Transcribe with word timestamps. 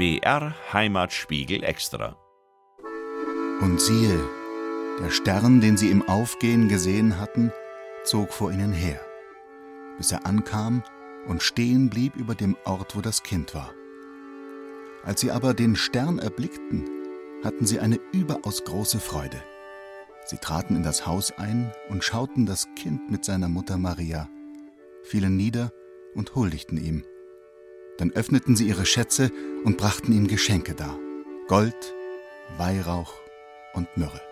BR 0.00 0.54
Heimatspiegel 0.72 1.62
Extra. 1.62 2.16
Und 3.60 3.82
siehe, 3.82 4.18
der 4.98 5.10
Stern, 5.10 5.60
den 5.60 5.76
sie 5.76 5.90
im 5.90 6.08
Aufgehen 6.08 6.70
gesehen 6.70 7.20
hatten, 7.20 7.52
zog 8.04 8.32
vor 8.32 8.50
ihnen 8.50 8.72
her, 8.72 8.98
bis 9.98 10.10
er 10.10 10.24
ankam 10.24 10.82
und 11.26 11.42
stehen 11.42 11.90
blieb 11.90 12.16
über 12.16 12.34
dem 12.34 12.56
Ort, 12.64 12.96
wo 12.96 13.02
das 13.02 13.22
Kind 13.22 13.54
war. 13.54 13.74
Als 15.04 15.20
sie 15.20 15.32
aber 15.32 15.52
den 15.52 15.76
Stern 15.76 16.18
erblickten, 16.18 16.88
hatten 17.44 17.66
sie 17.66 17.78
eine 17.78 18.00
überaus 18.10 18.64
große 18.64 19.00
Freude. 19.00 19.42
Sie 20.24 20.38
traten 20.38 20.76
in 20.76 20.82
das 20.82 21.06
Haus 21.06 21.30
ein 21.32 21.74
und 21.90 22.04
schauten 22.04 22.46
das 22.46 22.68
Kind 22.74 23.10
mit 23.10 23.26
seiner 23.26 23.50
Mutter 23.50 23.76
Maria, 23.76 24.30
fielen 25.02 25.36
nieder 25.36 25.72
und 26.14 26.34
huldigten 26.34 26.82
ihm. 26.82 27.04
Dann 28.00 28.12
öffneten 28.12 28.56
sie 28.56 28.66
ihre 28.66 28.86
Schätze 28.86 29.30
und 29.62 29.76
brachten 29.76 30.12
ihm 30.14 30.26
Geschenke 30.26 30.74
dar: 30.74 30.98
Gold, 31.48 31.94
Weihrauch 32.56 33.12
und 33.74 33.94
Myrrhe. 33.94 34.22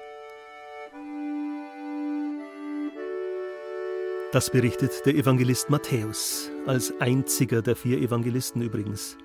Das 4.33 4.51
berichtet 4.51 5.05
der 5.05 5.15
Evangelist 5.15 5.69
Matthäus, 5.69 6.51
als 6.67 6.95
einziger 6.99 7.61
der 7.61 7.77
vier 7.77 7.99
Evangelisten 7.99 8.63
übrigens. 8.63 9.19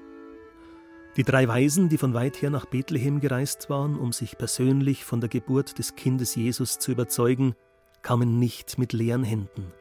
Die 1.15 1.23
drei 1.23 1.47
Weisen, 1.47 1.87
die 1.87 1.97
von 1.97 2.13
weit 2.13 2.41
her 2.41 2.49
nach 2.49 2.65
Bethlehem 2.65 3.21
gereist 3.21 3.69
waren, 3.69 3.97
um 3.97 4.11
sich 4.11 4.37
persönlich 4.37 5.05
von 5.05 5.21
der 5.21 5.29
Geburt 5.29 5.79
des 5.79 5.95
Kindes 5.95 6.35
Jesus 6.35 6.79
zu 6.79 6.91
überzeugen, 6.91 7.55
kamen 8.01 8.39
nicht 8.39 8.77
mit 8.77 8.91
leeren 8.91 9.23
Händen. 9.23 9.71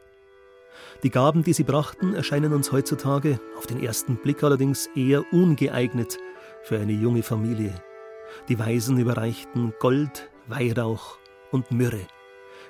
Die 1.03 1.09
Gaben, 1.09 1.43
die 1.43 1.53
sie 1.53 1.63
brachten, 1.63 2.13
erscheinen 2.13 2.53
uns 2.53 2.71
heutzutage, 2.71 3.39
auf 3.57 3.67
den 3.67 3.81
ersten 3.81 4.17
Blick 4.17 4.43
allerdings, 4.43 4.87
eher 4.95 5.23
ungeeignet 5.33 6.17
für 6.63 6.79
eine 6.79 6.93
junge 6.93 7.23
Familie. 7.23 7.73
Die 8.49 8.57
Weisen 8.57 8.97
überreichten 8.97 9.73
Gold, 9.79 10.29
Weihrauch 10.47 11.17
und 11.51 11.71
Myrrhe, 11.71 12.07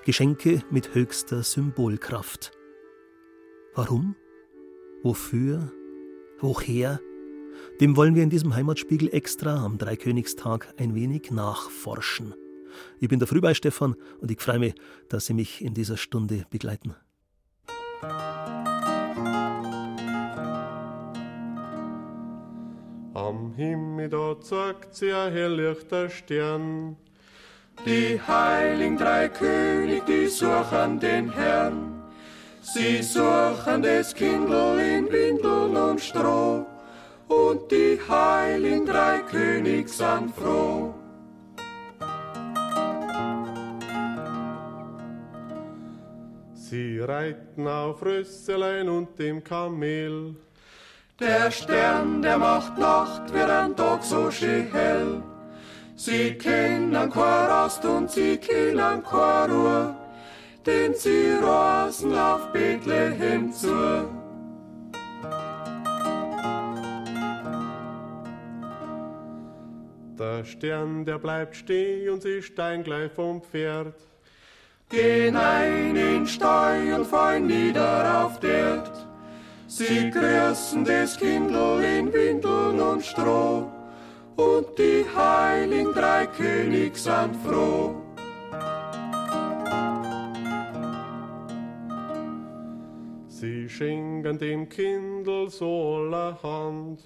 Geschenke 0.06 0.64
mit 0.70 0.94
höchster 0.95 1.44
Symbolkraft. 1.44 2.52
Warum? 3.76 4.16
Wofür? 5.02 5.72
Woher? 6.40 7.00
Dem 7.80 7.95
wollen 7.95 8.16
wir 8.16 8.23
in 8.23 8.30
diesem 8.30 8.56
Heimatspiegel 8.56 9.14
extra 9.14 9.64
am 9.64 9.78
Dreikönigstag 9.78 10.73
ein 10.78 10.95
wenig 10.95 11.32
nachforschen. 11.32 12.34
Ich 13.00 13.10
bin 13.10 13.20
der 13.20 13.28
Frühbei 13.28 13.54
Stefan 13.54 13.95
und 14.20 14.32
ich 14.32 14.42
freue 14.42 14.60
mich, 14.60 14.76
dass 15.10 15.28
Sie 15.28 15.34
mich 15.34 15.64
in 15.64 15.73
dieser 15.73 15.98
Stunde 15.98 16.45
begleiten. 16.50 16.95
Am 23.14 23.54
Himmel 23.56 24.10
da 24.10 24.36
zeigt 24.42 24.95
sich 24.95 25.14
ein 25.14 25.32
helllichter 25.32 26.10
Stern. 26.10 26.98
Die 27.86 28.20
heiligen 28.22 28.98
drei 28.98 29.30
König, 29.30 30.06
die 30.06 30.28
suchen 30.28 31.00
den 31.00 31.32
Herrn. 31.32 32.04
Sie 32.62 33.02
suchen 33.02 33.82
des 33.82 34.16
Kindl 34.16 34.80
in 34.80 35.12
Windeln 35.12 35.76
und 35.76 36.00
Stroh 36.00 36.66
und 37.28 37.72
die 37.72 38.00
heiligen 38.08 38.86
drei 38.86 39.20
König 39.20 39.90
sind 39.90 40.34
froh. 40.34 40.94
Sie 46.74 47.00
reiten 47.00 47.68
auf 47.68 48.04
Rösselein 48.04 48.90
und 48.90 49.20
dem 49.20 49.44
Kamel. 49.44 50.36
Der 51.20 51.52
Stern, 51.52 52.24
der 52.24 52.40
macht 52.40 52.80
Nacht, 52.80 53.32
wird 53.32 53.48
ein 53.48 53.76
Tag 53.76 54.04
so 54.04 54.32
schön 54.32 54.72
hell. 54.72 55.22
Sie 55.95 56.33
kennen 56.33 56.92
kein 56.92 57.12
Rast 57.12 57.86
und 57.86 58.10
sie 58.10 58.38
kennen 58.38 59.04
keine 59.04 59.54
Ruhe, 59.54 59.95
denn 60.66 60.95
sie 60.95 61.33
rasen 61.44 62.17
auf 62.17 62.52
Bethlehem 62.52 63.54
zu. 63.54 64.10
Der 70.17 70.44
Stern, 70.44 71.06
der 71.06 71.20
bleibt 71.20 71.56
stehen 71.56 72.10
und 72.10 72.23
sie 72.23 72.42
steigen 72.42 72.83
gleich 72.83 73.12
vom 73.12 73.44
Pferd. 73.44 73.94
Gehen 74.93 75.36
ein 75.36 75.95
in 75.95 76.27
Stall 76.27 76.93
und 76.93 77.08
fallen 77.08 77.48
nieder 77.48 78.26
auf 78.26 78.43
Erd. 78.43 78.92
Sie 79.65 80.11
grüßen 80.11 80.86
des 80.86 81.17
Kindl 81.17 81.83
in 81.83 82.14
Windeln 82.14 82.80
und 82.80 83.03
Stroh 83.03 83.71
und 84.36 84.67
die 84.77 85.03
heiligen 85.17 85.92
drei 85.93 86.27
König 86.27 86.95
sind 86.95 87.36
froh. 87.37 87.95
Sie 93.30 93.67
schenken 93.67 94.37
dem 94.37 94.70
Kindl 94.70 95.49
so 95.49 95.95
allerhand. 95.95 96.99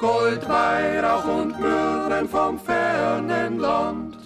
Gold, 0.00 0.48
Weihrauch 0.48 1.26
und 1.26 1.60
Myrrhen 1.60 2.26
vom 2.26 2.58
fernen 2.58 3.58
Land. 3.58 4.23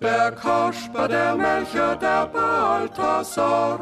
Der 0.00 0.32
Kasper, 0.32 1.08
der 1.08 1.36
Melcher, 1.36 1.94
der 1.96 2.26
Balthasar 2.26 3.78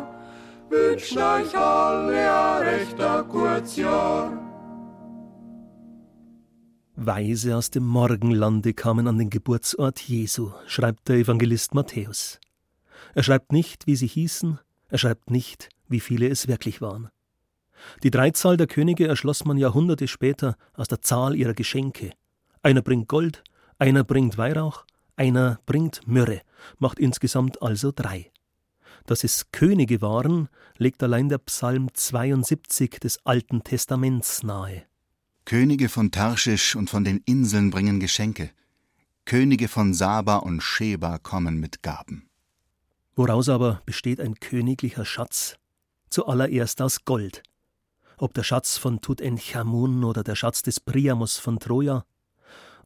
wünschen 0.69 1.19
euch 1.19 1.57
alle 1.57 2.33
ein 2.33 2.63
rechter 2.63 3.23
Kurzjahr. 3.23 4.33
Weise 6.97 7.57
aus 7.57 7.71
dem 7.71 7.87
Morgenlande 7.87 8.75
kamen 8.75 9.07
an 9.07 9.19
den 9.19 9.31
Geburtsort 9.31 10.01
Jesu, 10.01 10.51
schreibt 10.67 11.09
der 11.09 11.19
Evangelist 11.19 11.75
Matthäus. 11.75 12.41
Er 13.15 13.23
schreibt 13.23 13.53
nicht, 13.53 13.87
wie 13.87 13.95
sie 13.95 14.09
hießen, 14.09 14.59
er 14.89 14.99
schreibt 14.99 15.31
nicht, 15.31 15.69
wie 15.89 16.01
viele 16.01 16.27
es 16.29 16.49
wirklich 16.49 16.81
waren. 16.81 17.11
Die 18.03 18.11
Dreizahl 18.11 18.57
der 18.57 18.67
Könige 18.67 19.07
erschloss 19.07 19.45
man 19.45 19.57
Jahrhunderte 19.57 20.09
später 20.09 20.57
aus 20.75 20.89
der 20.89 21.01
Zahl 21.01 21.37
ihrer 21.37 21.55
Geschenke. 21.55 22.11
Einer 22.65 22.83
bringt 22.83 23.07
Gold, 23.07 23.45
einer 23.79 24.03
bringt 24.03 24.37
Weihrauch, 24.37 24.85
einer 25.19 25.61
bringt 25.67 26.07
Myrrhe, 26.07 26.43
macht 26.79 26.99
insgesamt 26.99 27.63
also 27.63 27.93
drei. 27.95 28.31
Dass 29.07 29.25
es 29.25 29.51
Könige 29.53 30.01
waren, 30.01 30.49
legt 30.77 31.03
allein 31.03 31.29
der 31.29 31.39
Psalm 31.39 31.89
72 31.93 33.01
des 33.01 33.25
Alten 33.25 33.65
Testaments 33.65 34.43
nahe. 34.43 34.85
Könige 35.45 35.89
von 35.89 36.11
Tarschisch 36.11 36.77
und 36.77 36.91
von 36.91 37.05
den 37.05 37.23
Inseln 37.25 37.71
bringen 37.71 38.01
Geschenke. 38.01 38.51
Könige 39.25 39.69
von 39.69 39.95
Saba 39.95 40.37
und 40.37 40.63
Sheba 40.63 41.19
kommen 41.19 41.59
mit 41.59 41.83
Gaben. 41.83 42.29
Woraus 43.17 43.49
aber 43.49 43.83
besteht 43.85 44.21
ein 44.21 44.35
königlicher 44.35 45.05
Schatz? 45.05 45.57
Zuallererst 46.11 46.81
aus 46.81 47.05
Gold. 47.05 47.43
Ob 48.17 48.35
der 48.35 48.43
Schatz 48.43 48.77
von 48.77 49.01
Tutanchamun 49.01 50.05
oder 50.05 50.23
der 50.23 50.35
Schatz 50.35 50.63
des 50.63 50.81
Priamos 50.81 51.39
von 51.39 51.59
Troja, 51.59 52.05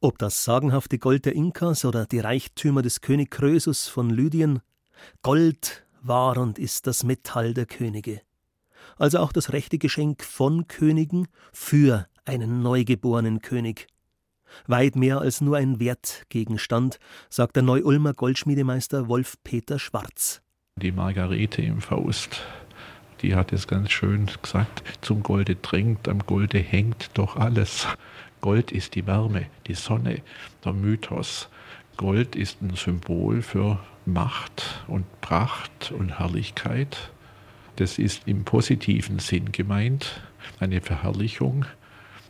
ob 0.02 0.18
das 0.18 0.44
sagenhafte 0.44 0.98
Gold 0.98 1.26
der 1.26 1.34
Inkas 1.34 1.84
oder 1.84 2.06
die 2.06 2.18
Reichtümer 2.18 2.82
des 2.82 3.00
König 3.00 3.30
Krösus 3.30 3.86
von 3.86 4.10
Lydien, 4.10 4.60
Gold 5.22 5.86
war 6.02 6.36
und 6.38 6.58
ist 6.58 6.88
das 6.88 7.04
Metall 7.04 7.54
der 7.54 7.66
Könige. 7.66 8.20
Also 8.96 9.18
auch 9.20 9.32
das 9.32 9.52
rechte 9.52 9.78
Geschenk 9.78 10.24
von 10.24 10.66
Königen 10.66 11.28
für 11.52 12.08
einen 12.24 12.62
neugeborenen 12.62 13.40
König. 13.42 13.86
Weit 14.66 14.96
mehr 14.96 15.20
als 15.20 15.40
nur 15.40 15.56
ein 15.56 15.78
Wertgegenstand, 15.78 16.98
sagt 17.30 17.56
der 17.56 17.62
Neu-Ulmer 17.62 18.12
Goldschmiedemeister 18.12 19.08
Wolf 19.08 19.36
Peter 19.44 19.78
Schwarz. 19.78 20.42
Die 20.76 20.92
Margarete 20.92 21.62
im 21.62 21.80
Faust, 21.80 22.42
die 23.22 23.36
hat 23.36 23.52
es 23.52 23.69
ganz 23.69 23.93
schön 23.93 24.28
gesagt, 24.43 24.82
zum 25.00 25.22
Golde 25.22 25.55
drängt, 25.55 26.08
am 26.08 26.19
Golde 26.26 26.58
hängt 26.58 27.10
doch 27.14 27.37
alles. 27.37 27.87
Gold 28.43 28.73
ist 28.73 28.97
die 28.97 29.06
Wärme, 29.06 29.47
die 29.69 29.75
Sonne, 29.75 30.21
der 30.65 30.73
Mythos. 30.73 31.49
Gold 31.97 32.35
ist 32.35 32.61
ein 32.61 32.75
Symbol 32.75 33.41
für 33.41 33.79
Macht 34.05 34.85
und 34.89 35.05
Pracht 35.21 35.93
und 35.93 36.19
Herrlichkeit. 36.19 37.12
Das 37.77 38.00
ist 38.00 38.27
im 38.27 38.44
positiven 38.44 39.21
Sinn 39.21 39.53
gemeint, 39.53 40.21
eine 40.59 40.81
Verherrlichung. 40.81 41.67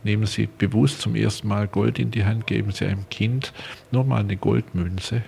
Nehmen 0.04 0.26
Sie 0.26 0.48
bewusst 0.58 1.00
zum 1.00 1.16
ersten 1.16 1.48
Mal 1.48 1.66
Gold 1.66 1.98
in 1.98 2.10
die 2.10 2.26
Hand, 2.26 2.46
geben 2.46 2.72
Sie 2.72 2.84
einem 2.84 3.08
Kind 3.08 3.54
nur 3.90 4.04
mal 4.04 4.20
eine 4.20 4.36
Goldmünze 4.36 5.22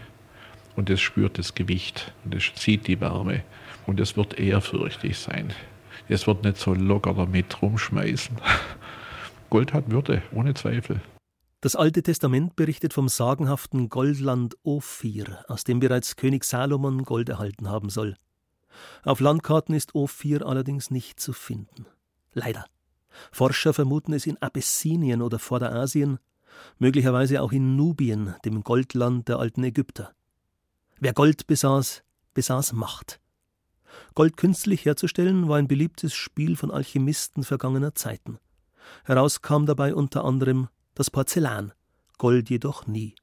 und 0.76 0.90
es 0.90 1.00
spürt 1.00 1.38
das 1.38 1.54
Gewicht 1.54 2.12
und 2.24 2.34
es 2.34 2.52
sieht 2.56 2.88
die 2.88 3.00
Wärme 3.00 3.42
und 3.86 4.00
es 4.00 4.18
wird 4.18 4.38
ehrfürchtig 4.38 5.16
sein. 5.16 5.54
Es 6.10 6.26
wird 6.26 6.44
nicht 6.44 6.58
so 6.58 6.74
locker 6.74 7.14
damit 7.14 7.62
rumschmeißen. 7.62 8.36
Gold 9.50 9.72
hat 9.72 9.90
Würde, 9.90 10.22
ohne 10.32 10.54
Zweifel. 10.54 11.00
Das 11.60 11.76
Alte 11.76 12.02
Testament 12.02 12.56
berichtet 12.56 12.92
vom 12.92 13.08
sagenhaften 13.08 13.88
Goldland 13.88 14.56
Ophir, 14.64 15.44
aus 15.48 15.64
dem 15.64 15.80
bereits 15.80 16.16
König 16.16 16.44
Salomon 16.44 17.04
Gold 17.04 17.30
erhalten 17.30 17.70
haben 17.70 17.88
soll. 17.88 18.16
Auf 19.02 19.20
Landkarten 19.20 19.74
ist 19.74 19.94
Ophir 19.94 20.44
allerdings 20.44 20.90
nicht 20.90 21.20
zu 21.20 21.32
finden. 21.32 21.86
Leider. 22.34 22.66
Forscher 23.32 23.72
vermuten 23.72 24.12
es 24.12 24.26
in 24.26 24.36
Abessinien 24.42 25.22
oder 25.22 25.38
Vorderasien, 25.38 26.18
möglicherweise 26.78 27.40
auch 27.40 27.52
in 27.52 27.76
Nubien, 27.76 28.34
dem 28.44 28.62
Goldland 28.62 29.28
der 29.28 29.38
alten 29.38 29.64
Ägypter. 29.64 30.12
Wer 31.00 31.12
Gold 31.12 31.46
besaß, 31.46 32.02
besaß 32.34 32.72
Macht. 32.72 33.20
Gold 34.14 34.36
künstlich 34.36 34.84
herzustellen 34.84 35.48
war 35.48 35.56
ein 35.56 35.68
beliebtes 35.68 36.14
Spiel 36.14 36.56
von 36.56 36.70
Alchemisten 36.70 37.44
vergangener 37.44 37.94
Zeiten. 37.94 38.38
Heraus 39.04 39.42
kam 39.42 39.66
dabei 39.66 39.94
unter 39.94 40.24
anderem 40.24 40.68
das 40.94 41.10
Porzellan, 41.10 41.72
Gold 42.18 42.50
jedoch 42.50 42.86
nie. 42.86 43.14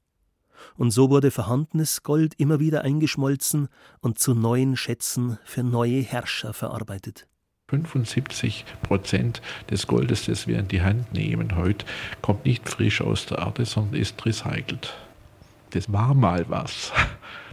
Und 0.76 0.92
so 0.92 1.10
wurde 1.10 1.32
vorhandenes 1.32 2.04
Gold 2.04 2.36
immer 2.38 2.60
wieder 2.60 2.84
eingeschmolzen 2.84 3.68
und 4.00 4.20
zu 4.20 4.34
neuen 4.34 4.78
Schätzen 4.78 5.38
für 5.44 5.64
neue 5.64 6.02
Herrscher 6.02 6.54
verarbeitet. 6.54 7.28
75 7.70 8.66
Prozent 8.84 9.42
des 9.70 9.88
Goldes, 9.88 10.26
das 10.26 10.46
wir 10.46 10.60
in 10.60 10.68
die 10.68 10.82
Hand 10.82 11.14
nehmen 11.14 11.56
heute, 11.56 11.86
kommt 12.22 12.46
nicht 12.46 12.68
frisch 12.68 13.02
aus 13.02 13.26
der 13.26 13.40
Erde, 13.40 13.66
sondern 13.66 14.00
ist 14.00 14.26
recycelt. 14.26 14.94
Das 15.70 15.92
war 15.92 16.14
mal 16.14 16.46
was. 16.50 16.92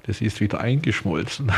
Das 0.04 0.22
ist 0.22 0.40
wieder 0.40 0.60
eingeschmolzen. 0.60 1.52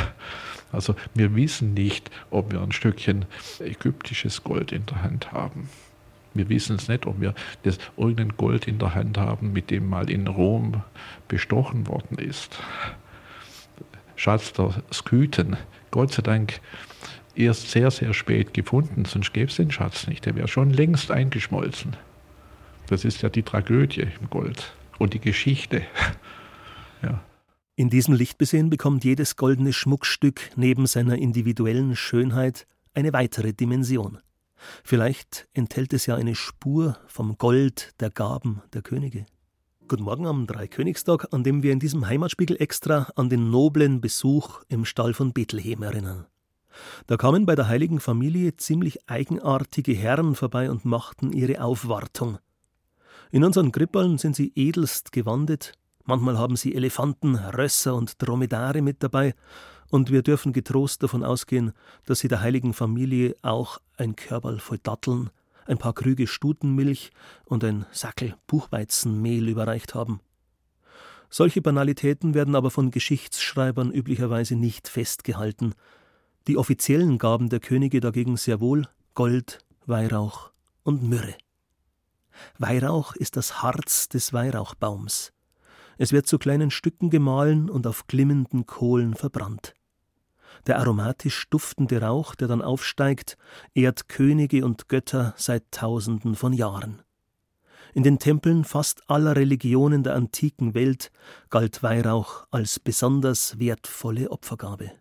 Also 0.72 0.94
wir 1.14 1.34
wissen 1.36 1.74
nicht, 1.74 2.10
ob 2.30 2.52
wir 2.52 2.60
ein 2.60 2.72
Stückchen 2.72 3.26
ägyptisches 3.60 4.42
Gold 4.42 4.72
in 4.72 4.86
der 4.86 5.02
Hand 5.02 5.32
haben. 5.32 5.68
Wir 6.34 6.48
wissen 6.48 6.76
es 6.76 6.88
nicht, 6.88 7.06
ob 7.06 7.20
wir 7.20 7.34
das 7.64 7.78
irgendein 7.96 8.36
Gold 8.36 8.68
in 8.68 8.78
der 8.78 8.94
Hand 8.94 9.18
haben, 9.18 9.52
mit 9.52 9.70
dem 9.70 9.88
mal 9.88 10.08
in 10.10 10.26
Rom 10.26 10.82
bestochen 11.28 11.86
worden 11.86 12.18
ist. 12.18 12.58
Schatz 14.16 14.52
der 14.52 14.82
Skythen, 14.92 15.56
Gott 15.90 16.12
sei 16.12 16.22
Dank 16.22 16.60
erst 17.34 17.70
sehr, 17.70 17.90
sehr 17.90 18.12
spät 18.14 18.54
gefunden, 18.54 19.04
sonst 19.04 19.32
gäbe 19.32 19.50
es 19.50 19.56
den 19.56 19.70
Schatz 19.70 20.06
nicht. 20.06 20.26
Der 20.26 20.36
wäre 20.36 20.48
schon 20.48 20.70
längst 20.70 21.10
eingeschmolzen. 21.10 21.96
Das 22.86 23.04
ist 23.04 23.22
ja 23.22 23.28
die 23.28 23.42
Tragödie 23.42 24.02
im 24.20 24.30
Gold 24.30 24.74
und 24.98 25.14
die 25.14 25.20
Geschichte. 25.20 25.82
ja. 27.02 27.22
In 27.76 27.88
diesem 27.88 28.14
Licht 28.14 28.36
besehen 28.36 28.68
bekommt 28.68 29.04
jedes 29.04 29.36
goldene 29.36 29.72
Schmuckstück 29.72 30.50
neben 30.56 30.86
seiner 30.86 31.16
individuellen 31.16 31.96
Schönheit 31.96 32.66
eine 32.92 33.12
weitere 33.12 33.52
Dimension. 33.52 34.18
Vielleicht 34.84 35.48
enthält 35.52 35.92
es 35.92 36.06
ja 36.06 36.16
eine 36.16 36.34
Spur 36.34 36.98
vom 37.06 37.38
Gold 37.38 37.92
der 38.00 38.10
Gaben 38.10 38.62
der 38.72 38.82
Könige. 38.82 39.26
Guten 39.88 40.04
Morgen 40.04 40.26
am 40.26 40.46
Dreikönigstag, 40.46 41.32
an 41.32 41.42
dem 41.42 41.62
wir 41.62 41.72
in 41.72 41.80
diesem 41.80 42.06
Heimatspiegel 42.06 42.60
extra 42.60 43.10
an 43.16 43.28
den 43.28 43.50
noblen 43.50 44.00
Besuch 44.00 44.62
im 44.68 44.84
Stall 44.84 45.14
von 45.14 45.32
Bethlehem 45.32 45.82
erinnern. 45.82 46.26
Da 47.06 47.16
kamen 47.16 47.46
bei 47.46 47.56
der 47.56 47.68
heiligen 47.68 47.98
Familie 47.98 48.56
ziemlich 48.56 49.08
eigenartige 49.08 49.92
Herren 49.92 50.36
vorbei 50.36 50.70
und 50.70 50.84
machten 50.84 51.32
ihre 51.32 51.62
Aufwartung. 51.62 52.38
In 53.32 53.44
unseren 53.44 53.72
Krippeln 53.72 54.18
sind 54.18 54.36
sie 54.36 54.52
edelst 54.54 55.12
gewandet, 55.12 55.72
manchmal 56.04 56.38
haben 56.38 56.56
sie 56.56 56.74
Elefanten, 56.74 57.34
Rösser 57.34 57.94
und 57.94 58.22
Dromedare 58.22 58.82
mit 58.82 59.02
dabei, 59.02 59.34
und 59.90 60.10
wir 60.10 60.22
dürfen 60.22 60.52
getrost 60.52 61.02
davon 61.02 61.24
ausgehen, 61.24 61.72
dass 62.06 62.20
sie 62.20 62.28
der 62.28 62.40
heiligen 62.40 62.72
Familie 62.72 63.36
auch 63.42 63.78
ein 63.96 64.16
Körperl 64.16 64.60
voll 64.60 64.78
Datteln, 64.78 65.30
ein 65.66 65.78
paar 65.78 65.92
Krüge 65.92 66.26
Stutenmilch 66.26 67.10
und 67.44 67.62
ein 67.64 67.84
Sackel 67.92 68.36
Buchweizenmehl 68.46 69.48
überreicht 69.48 69.94
haben. 69.94 70.20
Solche 71.28 71.62
Banalitäten 71.62 72.34
werden 72.34 72.56
aber 72.56 72.70
von 72.70 72.90
Geschichtsschreibern 72.90 73.92
üblicherweise 73.92 74.56
nicht 74.56 74.88
festgehalten, 74.88 75.74
die 76.48 76.56
offiziellen 76.56 77.18
Gaben 77.18 77.48
der 77.50 77.60
Könige 77.60 78.00
dagegen 78.00 78.36
sehr 78.36 78.60
wohl 78.60 78.88
Gold, 79.14 79.58
Weihrauch 79.86 80.50
und 80.82 81.02
Myrrhe. 81.02 81.36
Weihrauch 82.58 83.14
ist 83.14 83.36
das 83.36 83.62
Harz 83.62 84.08
des 84.08 84.32
Weihrauchbaums. 84.32 85.32
Es 85.98 86.12
wird 86.12 86.26
zu 86.26 86.38
kleinen 86.38 86.70
Stücken 86.70 87.10
gemahlen 87.10 87.68
und 87.68 87.86
auf 87.86 88.06
glimmenden 88.06 88.66
Kohlen 88.66 89.14
verbrannt. 89.14 89.74
Der 90.66 90.78
aromatisch 90.78 91.48
duftende 91.50 92.02
Rauch, 92.02 92.34
der 92.34 92.48
dann 92.48 92.62
aufsteigt, 92.62 93.36
ehrt 93.74 94.08
Könige 94.08 94.64
und 94.64 94.88
Götter 94.88 95.34
seit 95.36 95.70
Tausenden 95.70 96.34
von 96.34 96.52
Jahren. 96.52 97.02
In 97.92 98.02
den 98.02 98.18
Tempeln 98.18 98.64
fast 98.64 99.02
aller 99.08 99.34
Religionen 99.34 100.02
der 100.02 100.14
antiken 100.14 100.74
Welt 100.74 101.10
galt 101.48 101.82
Weihrauch 101.82 102.46
als 102.50 102.78
besonders 102.78 103.58
wertvolle 103.58 104.30
Opfergabe. 104.30 104.92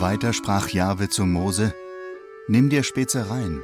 Weiter 0.00 0.32
sprach 0.32 0.68
Jahwe 0.68 1.08
zu 1.08 1.24
Mose: 1.24 1.74
Nimm 2.48 2.70
dir 2.70 2.82
Spezereien, 2.82 3.62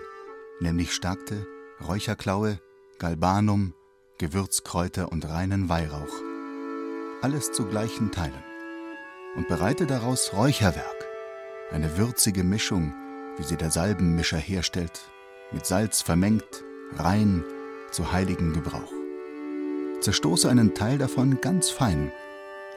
nämlich 0.60 0.92
Stagte, 0.92 1.46
Räucherklaue, 1.86 2.60
Galbanum, 2.98 3.74
Gewürzkräuter 4.18 5.10
und 5.10 5.28
reinen 5.28 5.68
Weihrauch. 5.68 6.12
Alles 7.22 7.52
zu 7.52 7.66
gleichen 7.66 8.12
Teilen. 8.12 8.44
Und 9.36 9.48
bereite 9.48 9.86
daraus 9.86 10.32
Räucherwerk, 10.32 11.06
eine 11.70 11.96
würzige 11.96 12.44
Mischung, 12.44 12.94
wie 13.36 13.42
sie 13.42 13.56
der 13.56 13.70
Salbenmischer 13.70 14.38
herstellt, 14.38 15.10
mit 15.50 15.66
Salz 15.66 16.02
vermengt, 16.02 16.64
rein, 16.96 17.42
zu 17.90 18.12
heiligem 18.12 18.52
Gebrauch. 18.52 18.92
Zerstoße 20.00 20.48
einen 20.48 20.74
Teil 20.74 20.98
davon 20.98 21.40
ganz 21.40 21.70
fein 21.70 22.12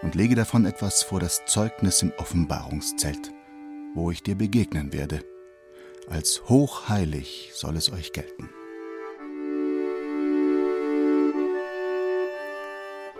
und 0.01 0.15
lege 0.15 0.36
davon 0.36 0.65
etwas 0.65 1.04
vor 1.04 1.19
das 1.19 1.45
Zeugnis 1.45 2.01
im 2.01 2.13
Offenbarungszelt 2.18 3.33
wo 3.98 4.12
ich 4.12 4.21
dir 4.21 4.36
begegnen 4.36 4.94
werde. 4.94 5.24
Als 6.09 6.48
hochheilig 6.48 7.51
soll 7.54 7.75
es 7.75 7.92
euch 7.92 8.13
gelten. 8.13 8.50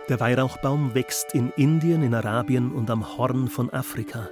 Der 0.08 0.18
Weihrauchbaum 0.20 0.94
wächst 0.94 1.34
in 1.34 1.50
Indien, 1.58 2.02
in 2.02 2.14
Arabien 2.14 2.72
und 2.72 2.88
am 2.90 3.18
Horn 3.18 3.48
von 3.48 3.68
Afrika. 3.70 4.30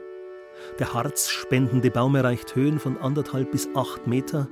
Der 0.78 0.94
harzspendende 0.94 1.90
Baum 1.90 2.14
erreicht 2.14 2.54
Höhen 2.54 2.78
von 2.78 2.96
anderthalb 2.96 3.52
bis 3.52 3.68
acht 3.74 4.06
Meter. 4.06 4.48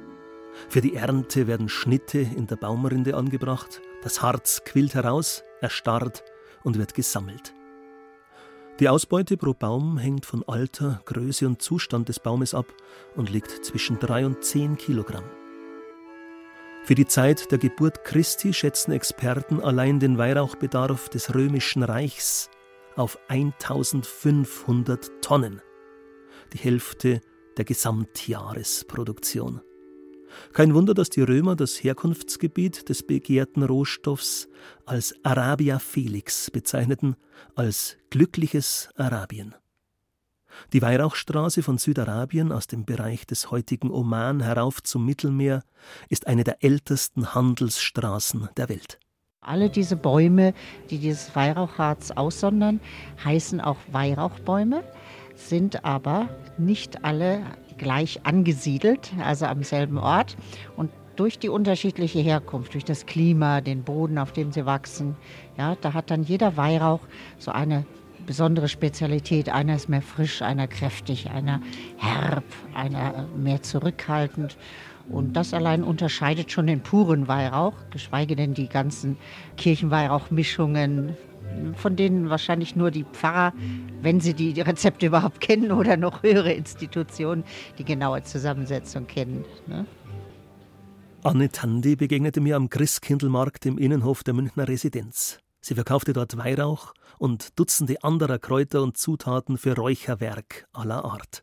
Für 0.69 0.83
die 0.83 0.97
Ernte 0.97 1.47
werden 1.47 1.71
Schnitte 1.71 2.19
in 2.19 2.47
der 2.47 2.57
Baumrinde 2.57 3.17
angebracht. 3.17 3.81
Das 4.03 4.21
Harz 4.21 4.65
quillt 4.67 4.95
heraus, 4.95 5.43
erstarrt 5.63 6.25
und 6.63 6.77
wird 6.77 6.93
gesammelt. 6.93 7.55
Die 8.81 8.89
Ausbeute 8.89 9.37
pro 9.37 9.55
Baum 9.55 9.99
hängt 9.99 10.27
von 10.27 10.43
Alter, 10.49 11.01
Größe 11.05 11.47
und 11.47 11.63
Zustand 11.63 12.09
des 12.09 12.19
Baumes 12.19 12.55
ab 12.55 12.67
und 13.15 13.31
liegt 13.31 13.65
zwischen 13.65 14.01
3 14.01 14.27
und 14.27 14.43
10 14.43 14.77
Kilogramm. 14.77 15.23
Für 16.83 16.97
die 16.97 17.07
Zeit 17.07 17.53
der 17.53 17.59
Geburt 17.59 18.03
Christi 18.03 18.53
schätzen 18.53 18.91
Experten 18.91 19.61
allein 19.61 20.01
den 20.01 20.19
Weihrauchbedarf 20.19 21.09
des 21.09 21.37
römischen 21.37 21.85
Reichs 21.85 22.51
auf 22.97 23.17
1500 23.29 25.23
Tonnen, 25.23 25.63
die 26.53 26.59
Hälfte 26.59 27.21
der 27.57 27.65
Gesamtjahresproduktion. 27.65 29.61
Kein 30.53 30.75
Wunder, 30.75 30.95
dass 30.95 31.11
die 31.11 31.23
Römer 31.23 31.57
das 31.57 31.83
Herkunftsgebiet 31.83 32.89
des 32.89 33.07
begehrten 33.07 33.63
Rohstoffs 33.63 34.49
als 34.87 35.15
Arabia 35.23 35.79
Felix 35.79 36.51
bezeichneten, 36.51 37.17
als 37.55 37.97
glückliches 38.11 38.89
Arabien. 38.97 39.55
Die 40.73 40.83
Weihrauchstraße 40.83 41.63
von 41.63 41.79
Südarabien 41.79 42.53
aus 42.53 42.67
dem 42.67 42.85
Bereich 42.85 43.27
des 43.27 43.51
heutigen 43.51 43.91
Oman 43.91 44.41
herauf 44.41 44.83
zum 44.83 45.05
Mittelmeer 45.05 45.63
ist 46.09 46.27
eine 46.27 46.45
der 46.45 46.63
ältesten 46.63 47.35
Handelsstraßen 47.35 48.49
der 48.57 48.69
Welt. 48.69 48.99
Alle 49.41 49.69
diese 49.69 49.97
Bäume, 49.97 50.55
die 50.91 50.99
dieses 50.99 51.37
Weihrauchharz 51.37 52.13
aussondern, 52.13 52.81
heißen 53.23 53.61
auch 53.61 53.77
Weihrauchbäume, 53.93 54.83
sind 55.35 55.85
aber 55.85 56.29
nicht 56.57 57.05
alle 57.05 57.43
gleich 57.79 58.21
angesiedelt, 58.25 59.13
also 59.23 59.47
am 59.47 59.63
selben 59.63 59.99
Ort. 59.99 60.37
Und 60.77 60.91
durch 61.17 61.39
die 61.39 61.49
unterschiedliche 61.49 62.21
Herkunft, 62.21 62.75
durch 62.75 62.85
das 62.85 63.07
Klima, 63.07 63.61
den 63.61 63.83
Boden, 63.83 64.19
auf 64.19 64.33
dem 64.33 64.53
sie 64.53 64.67
wachsen, 64.67 65.17
ja, 65.57 65.77
da 65.81 65.95
hat 65.95 66.11
dann 66.11 66.23
jeder 66.23 66.57
Weihrauch 66.57 67.01
so 67.39 67.51
eine 67.53 67.85
besondere 68.27 68.69
Spezialität. 68.69 69.49
Einer 69.49 69.77
ist 69.77 69.89
mehr 69.89 70.03
frisch, 70.03 70.43
einer 70.43 70.67
kräftig, 70.67 71.31
einer 71.31 71.61
herb, 71.99 72.45
einer 72.75 73.27
mehr 73.37 73.63
zurückhaltend. 73.63 74.57
Und 75.09 75.35
das 75.37 75.53
allein 75.53 75.83
unterscheidet 75.85 76.51
schon 76.51 76.67
den 76.67 76.81
puren 76.81 77.29
Weihrauch, 77.29 77.75
geschweige 77.91 78.37
denn 78.37 78.55
die 78.55 78.69
ganzen 78.69 79.19
Kirchenweihrauchmischungen, 79.57 81.17
von 81.77 81.97
denen 81.97 82.31
wahrscheinlich 82.31 82.77
nur 82.77 82.91
die 82.91 83.05
Pfarrer, 83.05 83.53
wenn 84.03 84.21
sie 84.21 84.35
die 84.35 84.61
Rezepte 84.61 85.07
überhaupt 85.07 85.41
kennen 85.41 85.73
oder 85.73 85.97
noch 85.97 86.23
höhere 86.23 86.53
Institutionen, 86.53 87.45
die 87.79 87.85
genaue 87.85 88.23
Zusammensetzung 88.23 89.07
kennen. 89.07 89.45
Ne? 89.67 89.87
Anne 91.23 91.49
Tandi 91.49 91.97
begegnete 91.97 92.41
mir 92.41 92.57
am 92.57 92.69
Christkindlmarkt 92.69 93.65
im 93.67 93.79
Innenhof 93.79 94.23
der 94.25 94.35
Münchner 94.35 94.69
Residenz. 94.69 95.39
Sie 95.61 95.75
verkaufte 95.75 96.13
dort 96.13 96.37
Weihrauch 96.37 96.93
und 97.19 97.59
Dutzende 97.59 98.05
anderer 98.05 98.39
Kräuter 98.39 98.83
und 98.83 98.99
Zutaten 98.99 99.57
für 99.57 99.75
Räucherwerk 99.75 100.69
aller 100.75 101.05
Art. 101.07 101.43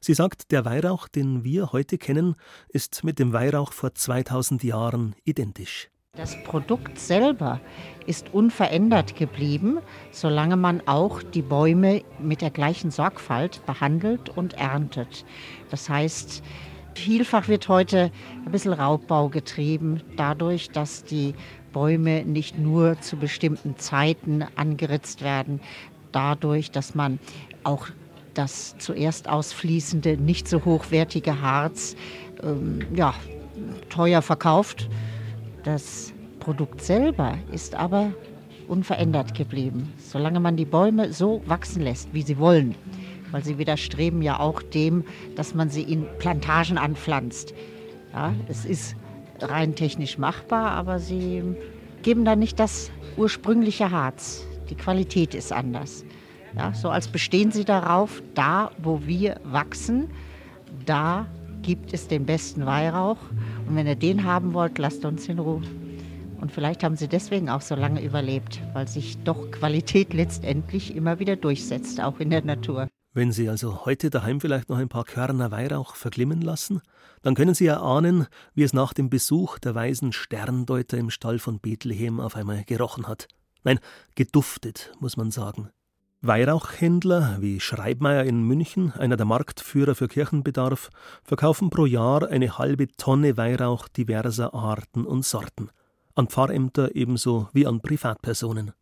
Sie 0.00 0.14
sagt, 0.14 0.50
der 0.50 0.64
Weihrauch, 0.64 1.08
den 1.08 1.44
wir 1.44 1.72
heute 1.72 1.96
kennen, 1.96 2.34
ist 2.68 3.04
mit 3.04 3.18
dem 3.18 3.32
Weihrauch 3.32 3.72
vor 3.72 3.94
2000 3.94 4.64
Jahren 4.64 5.14
identisch. 5.24 5.88
Das 6.20 6.36
Produkt 6.44 6.98
selber 6.98 7.60
ist 8.06 8.34
unverändert 8.34 9.16
geblieben, 9.16 9.78
solange 10.10 10.58
man 10.58 10.82
auch 10.86 11.22
die 11.22 11.40
Bäume 11.40 12.02
mit 12.18 12.42
der 12.42 12.50
gleichen 12.50 12.90
Sorgfalt 12.90 13.64
behandelt 13.64 14.28
und 14.28 14.52
erntet. 14.52 15.24
Das 15.70 15.88
heißt, 15.88 16.42
vielfach 16.94 17.48
wird 17.48 17.68
heute 17.68 18.10
ein 18.44 18.52
bisschen 18.52 18.74
Raubbau 18.74 19.30
getrieben, 19.30 20.02
dadurch, 20.18 20.70
dass 20.70 21.04
die 21.04 21.34
Bäume 21.72 22.22
nicht 22.26 22.58
nur 22.58 23.00
zu 23.00 23.16
bestimmten 23.16 23.78
Zeiten 23.78 24.44
angeritzt 24.56 25.22
werden, 25.22 25.58
dadurch, 26.12 26.70
dass 26.70 26.94
man 26.94 27.18
auch 27.64 27.88
das 28.34 28.76
zuerst 28.76 29.26
ausfließende, 29.26 30.18
nicht 30.18 30.48
so 30.48 30.66
hochwertige 30.66 31.40
Harz 31.40 31.96
ähm, 32.42 32.80
ja, 32.94 33.14
teuer 33.88 34.20
verkauft. 34.20 34.90
Das 35.64 36.12
Produkt 36.38 36.82
selber 36.82 37.38
ist 37.52 37.74
aber 37.74 38.12
unverändert 38.66 39.34
geblieben, 39.34 39.92
solange 39.98 40.40
man 40.40 40.56
die 40.56 40.64
Bäume 40.64 41.12
so 41.12 41.42
wachsen 41.46 41.82
lässt, 41.82 42.14
wie 42.14 42.22
sie 42.22 42.38
wollen. 42.38 42.74
Weil 43.30 43.44
sie 43.44 43.58
widerstreben 43.58 44.22
ja 44.22 44.40
auch 44.40 44.62
dem, 44.62 45.04
dass 45.36 45.54
man 45.54 45.68
sie 45.68 45.82
in 45.82 46.06
Plantagen 46.18 46.78
anpflanzt. 46.78 47.54
Ja, 48.12 48.34
es 48.48 48.64
ist 48.64 48.96
rein 49.40 49.74
technisch 49.74 50.18
machbar, 50.18 50.72
aber 50.72 50.98
sie 50.98 51.42
geben 52.02 52.24
da 52.24 52.36
nicht 52.36 52.58
das 52.58 52.90
ursprüngliche 53.16 53.90
Harz. 53.90 54.46
Die 54.68 54.74
Qualität 54.74 55.34
ist 55.34 55.52
anders. 55.52 56.04
Ja, 56.56 56.72
so 56.72 56.88
als 56.88 57.08
bestehen 57.08 57.52
sie 57.52 57.64
darauf, 57.64 58.22
da 58.34 58.70
wo 58.78 59.02
wir 59.04 59.40
wachsen, 59.44 60.10
da 60.86 61.26
gibt 61.62 61.92
es 61.92 62.08
den 62.08 62.26
besten 62.26 62.66
Weihrauch. 62.66 63.18
Und 63.66 63.76
wenn 63.76 63.86
ihr 63.86 63.96
den 63.96 64.24
haben 64.24 64.54
wollt, 64.54 64.78
lasst 64.78 65.04
uns 65.04 65.28
in 65.28 65.38
Ruhe. 65.38 65.62
Und 66.40 66.52
vielleicht 66.52 66.82
haben 66.82 66.96
sie 66.96 67.08
deswegen 67.08 67.50
auch 67.50 67.60
so 67.60 67.74
lange 67.74 68.02
überlebt, 68.02 68.60
weil 68.72 68.88
sich 68.88 69.18
doch 69.24 69.50
Qualität 69.50 70.14
letztendlich 70.14 70.96
immer 70.96 71.18
wieder 71.18 71.36
durchsetzt, 71.36 72.00
auch 72.00 72.18
in 72.18 72.30
der 72.30 72.44
Natur. 72.44 72.88
Wenn 73.12 73.32
Sie 73.32 73.48
also 73.48 73.84
heute 73.84 74.08
daheim 74.08 74.40
vielleicht 74.40 74.68
noch 74.68 74.78
ein 74.78 74.88
paar 74.88 75.04
Körner 75.04 75.50
Weihrauch 75.50 75.96
verglimmen 75.96 76.40
lassen, 76.40 76.80
dann 77.22 77.34
können 77.34 77.54
Sie 77.54 77.66
erahnen, 77.66 78.26
wie 78.54 78.62
es 78.62 78.72
nach 78.72 78.94
dem 78.94 79.10
Besuch 79.10 79.58
der 79.58 79.74
weisen 79.74 80.12
Sterndeuter 80.12 80.96
im 80.96 81.10
Stall 81.10 81.40
von 81.40 81.58
Bethlehem 81.58 82.20
auf 82.20 82.36
einmal 82.36 82.62
gerochen 82.62 83.08
hat. 83.08 83.26
Nein, 83.64 83.80
geduftet, 84.14 84.92
muss 85.00 85.16
man 85.16 85.32
sagen. 85.32 85.70
Weihrauchhändler 86.22 87.38
wie 87.40 87.60
Schreibmeier 87.60 88.24
in 88.24 88.42
München, 88.42 88.92
einer 88.92 89.16
der 89.16 89.24
Marktführer 89.24 89.94
für 89.94 90.06
Kirchenbedarf, 90.06 90.90
verkaufen 91.22 91.70
pro 91.70 91.86
Jahr 91.86 92.28
eine 92.28 92.58
halbe 92.58 92.88
Tonne 92.88 93.38
Weihrauch 93.38 93.88
diverser 93.88 94.52
Arten 94.52 95.06
und 95.06 95.24
Sorten, 95.24 95.70
an 96.14 96.28
Pfarrämter 96.28 96.94
ebenso 96.94 97.48
wie 97.54 97.66
an 97.66 97.80
Privatpersonen. 97.80 98.72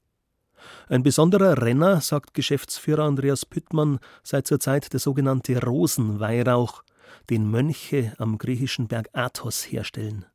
Ein 0.88 1.04
besonderer 1.04 1.62
Renner, 1.62 2.00
sagt 2.00 2.34
Geschäftsführer 2.34 3.04
Andreas 3.04 3.46
Püttmann, 3.46 4.00
sei 4.24 4.40
zurzeit 4.40 4.92
der 4.92 4.98
sogenannte 4.98 5.62
Rosenweihrauch, 5.62 6.82
den 7.30 7.48
Mönche 7.48 8.14
am 8.18 8.38
griechischen 8.38 8.88
Berg 8.88 9.10
Athos 9.12 9.62
herstellen. 9.62 10.26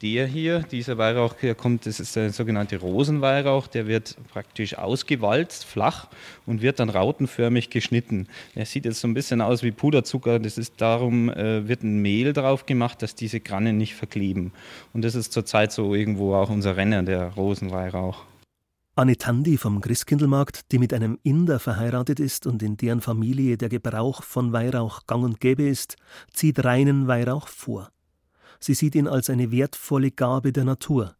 Der 0.00 0.28
hier, 0.28 0.60
dieser 0.60 0.96
Weihrauch 0.96 1.34
hier 1.40 1.56
kommt, 1.56 1.84
das 1.84 1.98
ist 1.98 2.14
der 2.14 2.32
sogenannte 2.32 2.76
Rosenweihrauch, 2.78 3.66
der 3.66 3.88
wird 3.88 4.16
praktisch 4.32 4.78
ausgewalzt, 4.78 5.64
flach 5.64 6.06
und 6.46 6.62
wird 6.62 6.78
dann 6.78 6.88
rautenförmig 6.88 7.68
geschnitten. 7.68 8.28
Er 8.54 8.64
sieht 8.64 8.84
jetzt 8.84 9.00
so 9.00 9.08
ein 9.08 9.14
bisschen 9.14 9.40
aus 9.40 9.64
wie 9.64 9.72
Puderzucker, 9.72 10.38
das 10.38 10.56
ist 10.56 10.74
darum, 10.80 11.30
äh, 11.30 11.66
wird 11.66 11.82
ein 11.82 11.98
Mehl 11.98 12.32
drauf 12.32 12.64
gemacht, 12.64 13.02
dass 13.02 13.16
diese 13.16 13.40
Grannen 13.40 13.76
nicht 13.76 13.96
verkleben. 13.96 14.52
Und 14.92 15.02
das 15.02 15.16
ist 15.16 15.32
zurzeit 15.32 15.72
so 15.72 15.96
irgendwo 15.96 16.36
auch 16.36 16.50
unser 16.50 16.76
Renner, 16.76 17.02
der 17.02 17.32
Rosenweihrauch. 17.34 18.24
Anne 18.94 19.16
Tandi 19.16 19.56
vom 19.56 19.80
Christkindlmarkt, 19.80 20.70
die 20.70 20.78
mit 20.78 20.94
einem 20.94 21.18
Inder 21.24 21.58
verheiratet 21.58 22.20
ist 22.20 22.46
und 22.46 22.62
in 22.62 22.76
deren 22.76 23.00
Familie 23.00 23.56
der 23.56 23.68
Gebrauch 23.68 24.22
von 24.22 24.52
Weihrauch 24.52 25.06
gang 25.08 25.24
und 25.24 25.40
gäbe 25.40 25.64
ist, 25.64 25.96
zieht 26.32 26.64
reinen 26.64 27.08
Weihrauch 27.08 27.48
vor. 27.48 27.90
Sie 28.60 28.74
sieht 28.74 28.94
ihn 28.94 29.08
als 29.08 29.30
eine 29.30 29.50
wertvolle 29.50 30.10
Gabe 30.10 30.52
der 30.52 30.64
Natur. 30.64 31.14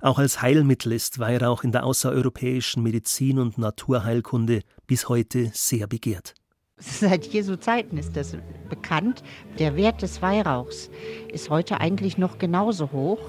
Auch 0.00 0.18
als 0.18 0.42
Heilmittel 0.42 0.92
ist 0.92 1.18
Weihrauch 1.18 1.64
in 1.64 1.72
der 1.72 1.84
außereuropäischen 1.84 2.82
Medizin 2.82 3.38
und 3.38 3.58
Naturheilkunde 3.58 4.60
bis 4.86 5.08
heute 5.08 5.50
sehr 5.54 5.86
begehrt. 5.86 6.34
Seit 6.78 7.26
Jesu 7.26 7.56
Zeiten 7.56 7.96
ist 7.96 8.16
das 8.16 8.36
bekannt. 8.68 9.22
Der 9.58 9.76
Wert 9.76 10.02
des 10.02 10.20
Weihrauchs 10.20 10.90
ist 11.32 11.48
heute 11.48 11.80
eigentlich 11.80 12.18
noch 12.18 12.38
genauso 12.38 12.92
hoch, 12.92 13.20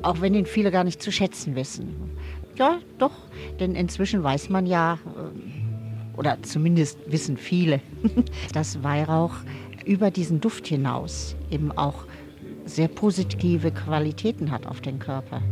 auch 0.00 0.22
wenn 0.22 0.32
ihn 0.34 0.46
viele 0.46 0.70
gar 0.70 0.84
nicht 0.84 1.02
zu 1.02 1.12
schätzen 1.12 1.54
wissen. 1.54 2.16
Ja, 2.56 2.78
doch, 2.98 3.12
denn 3.60 3.74
inzwischen 3.74 4.22
weiß 4.22 4.48
man 4.48 4.66
ja, 4.66 4.94
äh, 4.94 6.18
oder 6.18 6.42
zumindest 6.42 6.98
wissen 7.06 7.36
viele, 7.36 7.80
dass 8.54 8.82
Weihrauch 8.82 9.34
über 9.84 10.10
diesen 10.10 10.40
Duft 10.40 10.66
hinaus 10.66 11.36
eben 11.50 11.70
auch 11.72 12.04
sehr 12.68 12.88
positive 12.88 13.70
Qualitäten 13.70 14.50
hat 14.50 14.66
auf 14.66 14.80
den 14.80 14.98
Körper. 14.98 15.42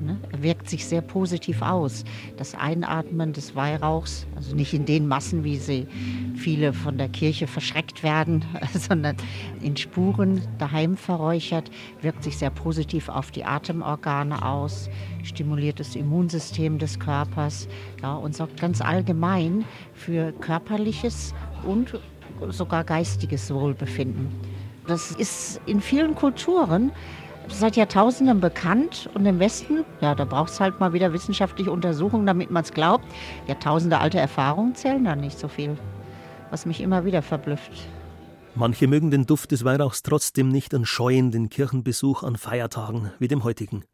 Ne? 0.00 0.18
Er 0.32 0.42
wirkt 0.42 0.68
sich 0.68 0.86
sehr 0.86 1.02
positiv 1.02 1.60
aus. 1.62 2.04
Das 2.36 2.54
Einatmen 2.54 3.32
des 3.32 3.54
Weihrauchs, 3.54 4.26
also 4.34 4.54
nicht 4.56 4.72
in 4.72 4.86
den 4.86 5.06
Massen, 5.06 5.44
wie 5.44 5.56
sie 5.56 5.86
viele 6.36 6.72
von 6.72 6.96
der 6.96 7.08
Kirche 7.08 7.46
verschreckt 7.46 8.02
werden, 8.02 8.44
sondern 8.72 9.16
in 9.60 9.76
Spuren 9.76 10.42
daheim 10.58 10.96
verräuchert, 10.96 11.70
wirkt 12.00 12.24
sich 12.24 12.38
sehr 12.38 12.50
positiv 12.50 13.08
auf 13.08 13.30
die 13.30 13.44
Atemorgane 13.44 14.44
aus, 14.44 14.88
stimuliert 15.22 15.80
das 15.80 15.96
Immunsystem 15.96 16.78
des 16.78 16.98
Körpers 16.98 17.68
ja, 18.02 18.14
und 18.14 18.34
sorgt 18.34 18.60
ganz 18.60 18.80
allgemein 18.80 19.64
für 19.92 20.32
körperliches 20.32 21.34
und 21.64 21.98
sogar 22.48 22.84
geistiges 22.84 23.52
Wohlbefinden. 23.52 24.28
Das 24.86 25.12
ist 25.12 25.60
in 25.66 25.80
vielen 25.80 26.14
Kulturen 26.14 26.92
seit 27.48 27.76
Jahrtausenden 27.76 28.40
bekannt 28.40 29.08
und 29.14 29.26
im 29.26 29.38
Westen, 29.38 29.84
ja, 30.00 30.14
da 30.14 30.24
braucht 30.24 30.50
es 30.50 30.60
halt 30.60 30.80
mal 30.80 30.92
wieder 30.92 31.12
wissenschaftliche 31.12 31.70
Untersuchungen, 31.70 32.26
damit 32.26 32.50
man 32.50 32.62
es 32.62 32.72
glaubt. 32.72 33.04
Jahrtausende 33.46 33.98
alte 33.98 34.18
Erfahrungen 34.18 34.74
zählen 34.74 35.04
da 35.04 35.16
nicht 35.16 35.38
so 35.38 35.48
viel, 35.48 35.76
was 36.50 36.66
mich 36.66 36.80
immer 36.80 37.04
wieder 37.04 37.22
verblüfft. 37.22 37.72
Manche 38.54 38.88
mögen 38.88 39.10
den 39.10 39.26
Duft 39.26 39.52
des 39.52 39.64
Weihrauchs 39.64 40.02
trotzdem 40.02 40.48
nicht 40.48 40.74
und 40.74 40.86
scheuen 40.86 41.30
den 41.30 41.50
Kirchenbesuch 41.50 42.22
an 42.22 42.36
Feiertagen 42.36 43.12
wie 43.18 43.28
dem 43.28 43.44
heutigen. 43.44 43.84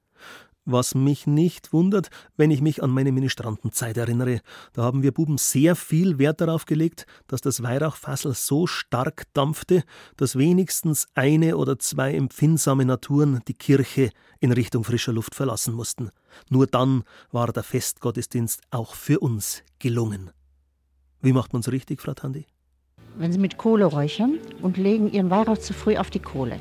Was 0.69 0.97
mich 0.97 1.29
nicht 1.29 1.73
wundert, 1.73 2.11
wenn 2.37 2.51
ich 2.51 2.61
mich 2.61 2.83
an 2.83 2.91
meine 2.91 3.13
Ministrantenzeit 3.13 3.97
erinnere. 3.97 4.41
Da 4.73 4.83
haben 4.83 5.05
wir 5.05 5.13
Buben 5.13 5.39
sehr 5.39 5.77
viel 5.77 6.19
Wert 6.19 6.41
darauf 6.41 6.67
gelegt, 6.67 7.07
dass 7.29 7.41
das 7.41 7.63
Weihrauchfassel 7.63 8.35
so 8.35 8.67
stark 8.67 9.33
dampfte, 9.33 9.85
dass 10.17 10.37
wenigstens 10.37 11.07
eine 11.15 11.57
oder 11.57 11.79
zwei 11.79 12.15
empfindsame 12.15 12.85
Naturen 12.85 13.43
die 13.47 13.55
Kirche 13.55 14.11
in 14.41 14.51
Richtung 14.51 14.83
frischer 14.83 15.13
Luft 15.13 15.37
verlassen 15.37 15.73
mussten. 15.73 16.11
Nur 16.51 16.67
dann 16.67 17.05
war 17.31 17.53
der 17.53 17.63
Festgottesdienst 17.63 18.61
auch 18.73 18.95
für 18.95 19.21
uns 19.21 19.63
gelungen. 19.79 20.33
Wie 21.23 21.33
macht 21.33 21.53
man's 21.53 21.71
richtig, 21.71 22.03
Frau 22.03 22.15
Tandi? 22.15 22.45
Wenn 23.17 23.33
Sie 23.33 23.39
mit 23.39 23.57
Kohle 23.57 23.85
räuchern 23.85 24.41
und 24.63 24.77
legen 24.77 25.13
Ihren 25.13 25.31
Weihrauch 25.31 25.59
zu 25.59 25.73
früh 25.73 25.97
auf 25.97 26.11
die 26.11 26.19
Kohle 26.19 26.59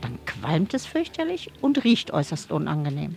dann 0.00 0.18
qualmt 0.26 0.74
es 0.74 0.86
fürchterlich 0.86 1.50
und 1.60 1.84
riecht 1.84 2.12
äußerst 2.12 2.52
unangenehm. 2.52 3.14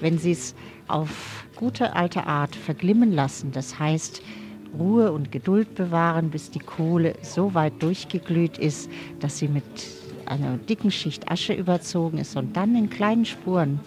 Wenn 0.00 0.18
Sie 0.18 0.32
es 0.32 0.54
auf 0.88 1.44
gute 1.56 1.94
alte 1.94 2.26
Art 2.26 2.54
verglimmen 2.54 3.12
lassen, 3.12 3.52
das 3.52 3.78
heißt 3.78 4.22
Ruhe 4.78 5.12
und 5.12 5.30
Geduld 5.30 5.74
bewahren, 5.74 6.30
bis 6.30 6.50
die 6.50 6.58
Kohle 6.58 7.14
so 7.22 7.54
weit 7.54 7.82
durchgeglüht 7.82 8.58
ist, 8.58 8.90
dass 9.20 9.38
sie 9.38 9.48
mit 9.48 9.64
einer 10.26 10.56
dicken 10.56 10.90
Schicht 10.90 11.30
Asche 11.30 11.52
überzogen 11.52 12.18
ist 12.18 12.36
und 12.36 12.56
dann 12.56 12.74
in 12.74 12.90
kleinen 12.90 13.24
Spuren 13.24 13.80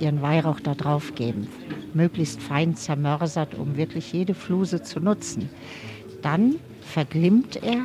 ihren 0.00 0.22
Weihrauch 0.22 0.60
da 0.60 0.74
drauf 0.74 1.14
geben, 1.14 1.48
möglichst 1.94 2.42
fein 2.42 2.76
zermörsert, 2.76 3.54
um 3.54 3.76
wirklich 3.76 4.12
jede 4.12 4.34
Fluse 4.34 4.82
zu 4.82 5.00
nutzen. 5.00 5.48
Dann 6.22 6.56
verglimmt 6.80 7.56
er 7.62 7.82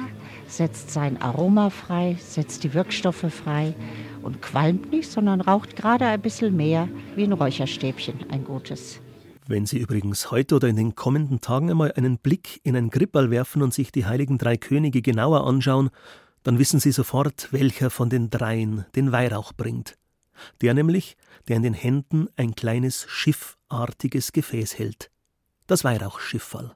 setzt 0.50 0.92
sein 0.92 1.22
Aroma 1.22 1.70
frei, 1.70 2.18
setzt 2.20 2.64
die 2.64 2.74
Wirkstoffe 2.74 3.26
frei 3.32 3.74
und 4.22 4.42
qualmt 4.42 4.92
nicht, 4.92 5.10
sondern 5.10 5.42
raucht 5.42 5.76
gerade 5.76 6.06
ein 6.06 6.22
bisschen 6.22 6.56
mehr 6.56 6.90
wie 7.16 7.24
ein 7.24 7.34
Räucherstäbchen, 7.34 8.30
ein 8.30 8.44
gutes. 8.44 9.00
Wenn 9.48 9.66
Sie 9.66 9.80
übrigens 9.80 10.30
heute 10.30 10.56
oder 10.56 10.68
in 10.68 10.76
den 10.76 10.96
kommenden 10.96 11.42
Tagen 11.42 11.72
einmal 11.72 11.92
einen 11.94 12.20
Blick 12.20 12.60
in 12.64 12.76
ein 12.76 12.90
Gripperl 12.90 13.32
werfen 13.32 13.62
und 13.62 13.74
sich 13.74 13.92
die 13.92 14.06
heiligen 14.06 14.38
drei 14.38 14.58
Könige 14.58 15.02
genauer 15.02 15.48
anschauen, 15.48 15.90
dann 16.44 16.60
wissen 16.60 16.80
Sie 16.80 16.92
sofort, 16.92 17.52
welcher 17.52 17.90
von 17.90 18.10
den 18.10 18.30
dreien 18.30 18.86
den 18.96 19.12
Weihrauch 19.12 19.54
bringt. 19.54 19.98
Der 20.62 20.74
nämlich, 20.74 21.18
der 21.48 21.58
in 21.58 21.64
den 21.64 21.74
Händen 21.74 22.28
ein 22.36 22.56
kleines 22.56 23.06
Schiff 23.10 23.58
artiges 23.70 24.32
Gefäß 24.32 24.78
hält. 24.78 25.10
Das 25.68 25.84
Weihrauchschifferl. 25.84 26.76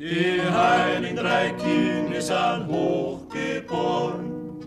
Die 0.00 0.40
heiligen 0.40 1.14
drei 1.14 1.50
Kinder 1.50 2.22
sind 2.22 2.68
hochgeboren, 2.68 4.64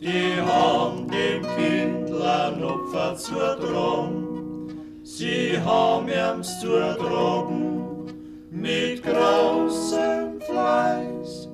die 0.00 0.40
haben 0.40 1.06
dem 1.06 1.42
Kindl 1.54 2.22
ein 2.22 2.64
Opfer 2.64 3.14
zutragen. 3.14 4.70
Sie 5.02 5.58
haben 5.62 6.08
ihm's 6.08 6.60
zutragen 6.60 8.06
mit 8.50 9.02
großem 9.02 10.40
Fleiß. 10.40 11.50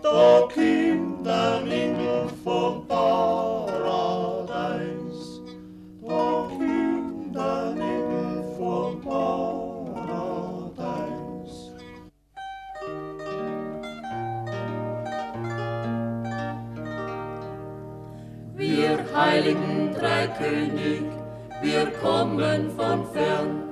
Da 0.00 0.42
kommt 0.42 1.26
ein 1.26 1.68
Engel 1.68 2.28
vom 2.44 2.86
Paradies. 2.86 3.47
Heiligen 19.38 19.94
drei 19.94 20.26
König, 20.26 21.02
wir 21.62 21.86
kommen 22.02 22.70
von 22.76 23.06
fern. 23.12 23.62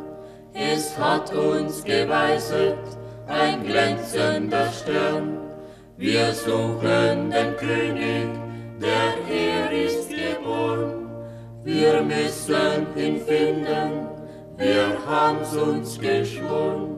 Es 0.55 0.97
hat 0.97 1.35
uns 1.35 1.83
geweiset 1.83 2.79
ein 3.27 3.65
glänzender 3.65 4.71
Stern. 4.71 5.39
Wir 5.97 6.33
suchen 6.33 7.31
den 7.31 7.57
König, 7.57 8.29
der 8.81 9.15
hier 9.27 9.87
ist 9.87 10.09
geboren. 10.09 11.09
Wir 11.65 12.01
müssen 12.01 12.87
ihn 12.97 13.21
finden, 13.21 14.07
wir 14.57 14.97
haben's 15.05 15.53
uns 15.57 15.99
geschworen. 15.99 16.97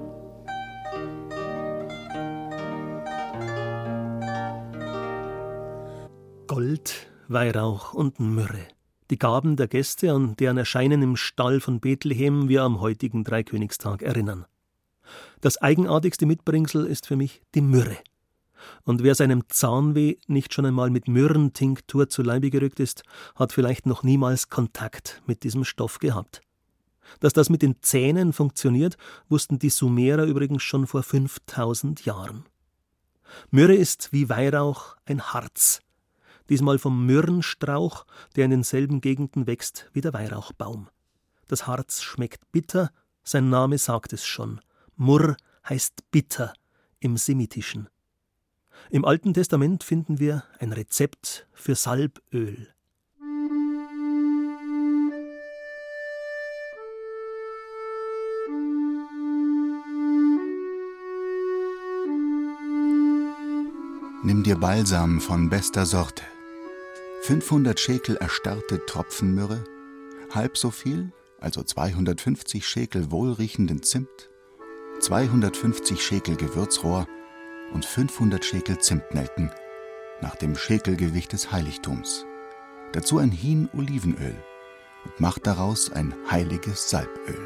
Gold, 6.46 7.08
Weihrauch 7.30 7.92
und 7.92 8.20
Myrrhe. 8.20 8.68
Die 9.10 9.18
Gaben 9.18 9.56
der 9.56 9.68
Gäste, 9.68 10.12
an 10.12 10.34
deren 10.36 10.56
Erscheinen 10.56 11.02
im 11.02 11.14
Stall 11.14 11.60
von 11.60 11.78
Bethlehem 11.78 12.48
wir 12.48 12.62
am 12.62 12.80
heutigen 12.80 13.22
Dreikönigstag 13.22 14.00
erinnern. 14.00 14.46
Das 15.42 15.58
eigenartigste 15.58 16.24
Mitbringsel 16.24 16.86
ist 16.86 17.06
für 17.06 17.16
mich 17.16 17.42
die 17.54 17.60
Myrrhe. 17.60 17.98
Und 18.84 19.02
wer 19.02 19.14
seinem 19.14 19.46
Zahnweh 19.48 20.16
nicht 20.26 20.54
schon 20.54 20.64
einmal 20.64 20.88
mit 20.88 21.06
Myrrentinktur 21.06 22.08
zu 22.08 22.22
Leibe 22.22 22.48
gerückt 22.48 22.80
ist, 22.80 23.02
hat 23.36 23.52
vielleicht 23.52 23.84
noch 23.84 24.02
niemals 24.02 24.48
Kontakt 24.48 25.22
mit 25.26 25.42
diesem 25.42 25.64
Stoff 25.64 25.98
gehabt. 25.98 26.40
Dass 27.20 27.34
das 27.34 27.50
mit 27.50 27.60
den 27.60 27.82
Zähnen 27.82 28.32
funktioniert, 28.32 28.96
wussten 29.28 29.58
die 29.58 29.70
Sumerer 29.70 30.24
übrigens 30.24 30.62
schon 30.62 30.86
vor 30.86 31.02
5000 31.02 32.06
Jahren. 32.06 32.46
Myrrhe 33.50 33.76
ist 33.76 34.12
wie 34.12 34.30
Weihrauch 34.30 34.96
ein 35.04 35.20
Harz, 35.20 35.82
diesmal 36.48 36.78
vom 36.78 37.06
Myrrenstrauch, 37.06 38.06
der 38.36 38.46
in 38.46 38.50
denselben 38.50 39.00
Gegenden 39.00 39.46
wächst 39.46 39.90
wie 39.92 40.00
der 40.00 40.12
Weihrauchbaum. 40.12 40.88
Das 41.46 41.66
Harz 41.66 42.02
schmeckt 42.02 42.50
bitter, 42.52 42.90
sein 43.22 43.48
Name 43.48 43.78
sagt 43.78 44.12
es 44.12 44.24
schon. 44.26 44.60
Murr 44.96 45.36
heißt 45.68 46.10
bitter 46.10 46.52
im 47.00 47.16
Semitischen. 47.16 47.88
Im 48.90 49.04
Alten 49.04 49.34
Testament 49.34 49.84
finden 49.84 50.18
wir 50.18 50.44
ein 50.58 50.72
Rezept 50.72 51.46
für 51.52 51.74
Salböl. 51.74 52.68
Nimm 64.24 64.42
dir 64.42 64.56
Balsam 64.56 65.20
von 65.20 65.48
bester 65.48 65.86
Sorte, 65.86 66.24
500 67.28 67.78
Schekel 67.78 68.16
erstarrte 68.16 68.86
Tropfenmyrrhe, 68.86 69.62
halb 70.30 70.56
so 70.56 70.70
viel, 70.70 71.12
also 71.38 71.62
250 71.62 72.66
Schekel 72.66 73.10
wohlriechenden 73.10 73.82
Zimt, 73.82 74.30
250 75.00 76.02
Schekel 76.02 76.36
Gewürzrohr 76.36 77.06
und 77.74 77.84
500 77.84 78.42
Schekel 78.42 78.78
Zimtnelken, 78.78 79.50
nach 80.22 80.36
dem 80.36 80.56
Schekelgewicht 80.56 81.34
des 81.34 81.52
Heiligtums. 81.52 82.24
Dazu 82.92 83.18
ein 83.18 83.30
Hin 83.30 83.68
Olivenöl 83.76 84.42
und 85.04 85.20
macht 85.20 85.46
daraus 85.46 85.92
ein 85.92 86.14
heiliges 86.30 86.88
Salböl. 86.88 87.38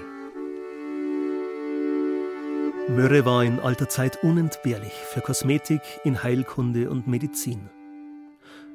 Myrrhe 2.88 3.24
war 3.24 3.42
in 3.42 3.58
alter 3.58 3.88
Zeit 3.88 4.22
unentbehrlich 4.22 4.92
für 4.92 5.22
Kosmetik, 5.22 5.82
in 6.04 6.22
Heilkunde 6.22 6.88
und 6.88 7.08
Medizin. 7.08 7.68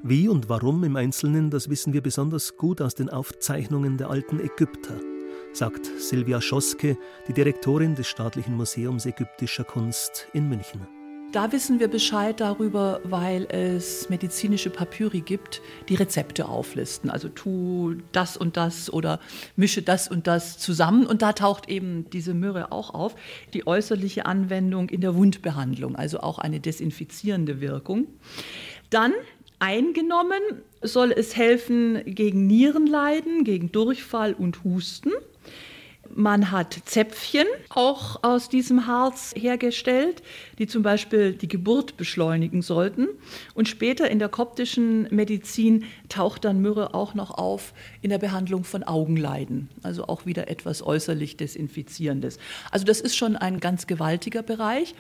Wie 0.03 0.29
und 0.29 0.47
warum 0.47 0.83
im 0.83 0.95
Einzelnen, 0.95 1.49
das 1.49 1.69
wissen 1.69 1.91
wir 1.91 2.01
besonders 2.01 2.55
gut 2.55 2.81
aus 2.81 2.93
den 2.93 3.10
Aufzeichnungen 3.10 3.97
der 3.97 4.12
alten 4.12 4.39
Ägypter, 4.39 4.93
sagt 5.53 5.88
Silvia 5.97 6.39
Schoske, 6.39 6.97
die 7.27 7.33
Direktorin 7.33 7.95
des 7.95 8.07
Staatlichen 8.07 8.55
Museums 8.55 9.07
ägyptischer 9.07 9.63
Kunst 9.63 10.27
in 10.33 10.49
München. 10.49 10.88
Da 11.33 11.51
wissen 11.51 11.79
wir 11.79 11.89
Bescheid 11.89 12.39
darüber, 12.39 13.01
weil 13.03 13.47
es 13.49 14.07
medizinische 14.10 14.69
Papyri 14.69 15.21
gibt, 15.21 15.62
die 15.89 15.95
Rezepte 15.95 16.47
auflisten. 16.47 17.10
Also 17.10 17.27
tu 17.27 17.95
das 18.13 18.38
und 18.38 18.55
das 18.55 18.93
oder 18.93 19.19
mische 19.57 19.81
das 19.81 20.07
und 20.07 20.25
das 20.25 20.57
zusammen. 20.57 21.05
Und 21.05 21.21
da 21.21 21.33
taucht 21.33 21.67
eben 21.69 22.10
diese 22.12 22.33
Myrrhe 22.33 22.71
auch 22.71 22.93
auf. 22.93 23.15
Die 23.53 23.67
äußerliche 23.67 24.25
Anwendung 24.25 24.88
in 24.89 25.01
der 25.01 25.15
Wundbehandlung, 25.15 25.97
also 25.97 26.21
auch 26.21 26.39
eine 26.39 26.62
desinfizierende 26.62 27.60
Wirkung. 27.60 28.07
Dann 28.89 29.12
eingenommen 29.59 30.41
soll 30.81 31.11
es 31.11 31.35
helfen 31.35 32.03
gegen 32.05 32.47
Nierenleiden, 32.47 33.43
gegen 33.43 33.71
Durchfall 33.71 34.33
und 34.33 34.63
Husten. 34.63 35.11
Man 36.15 36.51
hat 36.51 36.77
Zäpfchen 36.85 37.45
auch 37.69 38.23
aus 38.23 38.49
diesem 38.49 38.87
Harz 38.87 39.33
hergestellt, 39.35 40.21
die 40.57 40.67
zum 40.67 40.83
Beispiel 40.83 41.33
die 41.33 41.47
Geburt 41.47 41.97
beschleunigen 41.97 42.61
sollten. 42.61 43.07
Und 43.53 43.67
später 43.67 44.09
in 44.09 44.19
der 44.19 44.29
koptischen 44.29 45.07
Medizin 45.13 45.85
taucht 46.09 46.45
dann 46.45 46.61
Myrrhe 46.61 46.93
auch 46.93 47.13
noch 47.13 47.31
auf 47.31 47.73
in 48.01 48.09
der 48.09 48.17
Behandlung 48.17 48.63
von 48.63 48.83
Augenleiden. 48.83 49.69
Also 49.83 50.05
auch 50.05 50.25
wieder 50.25 50.49
etwas 50.49 50.81
äußerlich 50.81 51.37
Desinfizierendes. 51.37 52.39
Also 52.71 52.85
das 52.85 53.01
ist 53.01 53.15
schon 53.15 53.35
ein 53.35 53.59
ganz 53.59 53.87
gewaltiger 53.87 54.43
Bereich. 54.43 54.95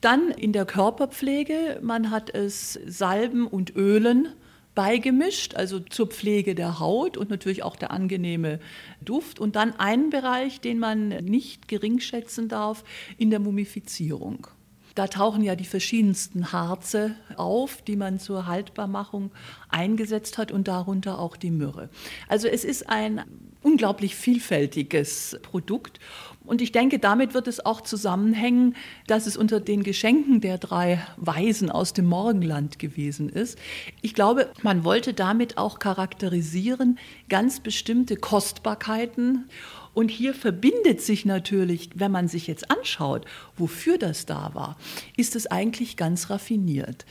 Dann 0.00 0.30
in 0.30 0.52
der 0.52 0.66
Körperpflege, 0.66 1.80
man 1.82 2.10
hat 2.10 2.34
es 2.34 2.78
Salben 2.86 3.46
und 3.46 3.74
Ölen 3.76 4.28
beigemischt, 4.74 5.54
also 5.54 5.80
zur 5.80 6.08
Pflege 6.08 6.54
der 6.54 6.80
Haut 6.80 7.16
und 7.16 7.30
natürlich 7.30 7.62
auch 7.62 7.76
der 7.76 7.90
angenehme 7.90 8.60
Duft. 9.00 9.38
Und 9.38 9.56
dann 9.56 9.78
einen 9.78 10.10
Bereich, 10.10 10.60
den 10.60 10.78
man 10.78 11.08
nicht 11.08 11.68
geringschätzen 11.68 12.48
darf, 12.48 12.84
in 13.16 13.30
der 13.30 13.40
Mumifizierung. 13.40 14.48
Da 14.94 15.08
tauchen 15.08 15.42
ja 15.42 15.56
die 15.56 15.64
verschiedensten 15.64 16.52
Harze 16.52 17.16
auf, 17.36 17.82
die 17.82 17.96
man 17.96 18.20
zur 18.20 18.46
Haltbarmachung 18.46 19.32
eingesetzt 19.68 20.38
hat 20.38 20.52
und 20.52 20.68
darunter 20.68 21.18
auch 21.18 21.36
die 21.36 21.50
Myrrhe. 21.50 21.88
Also 22.28 22.46
es 22.46 22.64
ist 22.64 22.88
ein 22.88 23.24
unglaublich 23.60 24.14
vielfältiges 24.14 25.38
Produkt 25.42 25.98
und 26.44 26.60
ich 26.60 26.72
denke, 26.72 26.98
damit 26.98 27.32
wird 27.32 27.48
es 27.48 27.64
auch 27.64 27.80
zusammenhängen, 27.80 28.76
dass 29.06 29.26
es 29.26 29.36
unter 29.36 29.60
den 29.60 29.82
Geschenken 29.82 30.42
der 30.42 30.58
drei 30.58 31.00
Weisen 31.16 31.70
aus 31.70 31.94
dem 31.94 32.04
Morgenland 32.04 32.78
gewesen 32.78 33.30
ist. 33.30 33.58
Ich 34.02 34.12
glaube, 34.12 34.50
man 34.62 34.84
wollte 34.84 35.14
damit 35.14 35.56
auch 35.56 35.78
charakterisieren 35.78 36.98
ganz 37.30 37.60
bestimmte 37.60 38.16
Kostbarkeiten. 38.16 39.48
Und 39.94 40.10
hier 40.10 40.34
verbindet 40.34 41.00
sich 41.00 41.24
natürlich, 41.24 41.90
wenn 41.94 42.10
man 42.10 42.28
sich 42.28 42.46
jetzt 42.46 42.70
anschaut, 42.70 43.24
wofür 43.56 43.96
das 43.96 44.26
da 44.26 44.50
war, 44.52 44.76
ist 45.16 45.36
es 45.36 45.46
eigentlich 45.46 45.96
ganz 45.96 46.28
raffiniert. 46.28 47.06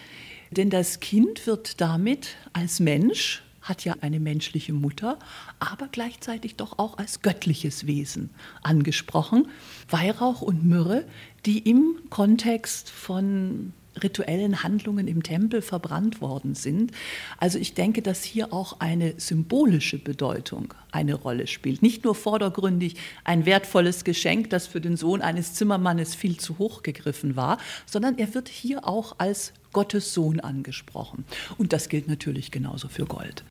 Denn 0.51 0.69
das 0.69 0.99
Kind 0.99 1.47
wird 1.47 1.81
damit 1.81 2.35
als 2.51 2.79
Mensch 2.79 3.41
hat 3.63 3.85
ja 3.85 3.95
eine 4.01 4.19
menschliche 4.19 4.73
Mutter, 4.73 5.17
aber 5.59 5.87
gleichzeitig 5.91 6.55
doch 6.55 6.77
auch 6.77 6.97
als 6.97 7.21
göttliches 7.21 7.87
Wesen 7.87 8.29
angesprochen. 8.61 9.47
Weihrauch 9.89 10.41
und 10.41 10.63
Myrrhe, 10.63 11.05
die 11.45 11.59
im 11.59 11.95
Kontext 12.09 12.89
von 12.89 13.73
rituellen 14.01 14.63
Handlungen 14.63 15.07
im 15.07 15.23
Tempel 15.23 15.61
verbrannt 15.61 16.21
worden 16.21 16.55
sind. 16.55 16.91
Also 17.37 17.59
ich 17.59 17.73
denke, 17.73 18.01
dass 18.01 18.23
hier 18.23 18.53
auch 18.53 18.79
eine 18.79 19.13
symbolische 19.17 19.99
Bedeutung 19.99 20.73
eine 20.91 21.13
Rolle 21.13 21.47
spielt. 21.47 21.81
Nicht 21.81 22.03
nur 22.03 22.15
vordergründig 22.15 22.95
ein 23.23 23.45
wertvolles 23.45 24.03
Geschenk, 24.03 24.49
das 24.49 24.67
für 24.67 24.81
den 24.81 24.97
Sohn 24.97 25.21
eines 25.21 25.53
Zimmermannes 25.53 26.15
viel 26.15 26.37
zu 26.37 26.57
hoch 26.57 26.83
gegriffen 26.83 27.35
war, 27.35 27.57
sondern 27.85 28.17
er 28.17 28.33
wird 28.33 28.49
hier 28.49 28.87
auch 28.87 29.15
als 29.19 29.53
Gottes 29.71 30.13
Sohn 30.13 30.39
angesprochen. 30.39 31.25
Und 31.57 31.73
das 31.73 31.89
gilt 31.89 32.07
natürlich 32.07 32.51
genauso 32.51 32.87
für 32.87 33.05
Gold. 33.05 33.43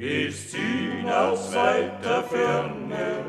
Es 0.00 0.52
ziehen 0.52 1.10
aus 1.10 1.52
weiter 1.52 2.22
Ferne 2.22 3.24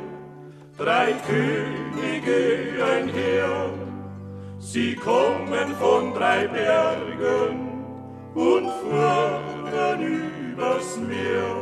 drei 0.78 1.14
Könige 1.26 2.86
einher. 2.86 3.72
Sie 4.60 4.94
kommen 4.94 5.74
von 5.80 6.14
drei 6.14 6.48
Bergen 6.48 7.86
und 8.36 8.70
fahren 8.88 10.00
übers 10.00 10.98
Meer. 10.98 11.56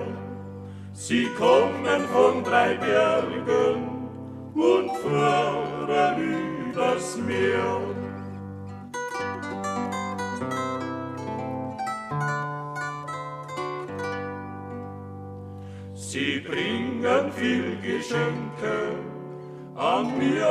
Sie 0.92 1.28
kommen 1.38 2.02
von 2.12 2.44
drei 2.44 2.74
Bergen 2.74 4.10
und 4.56 4.92
fahren 4.98 6.68
übers 6.70 7.18
Meer. 7.18 7.97
Sie 16.10 16.40
bringen 16.40 17.34
viel 17.34 17.76
Geschenke, 17.82 18.96
an 19.76 20.18
mir 20.18 20.48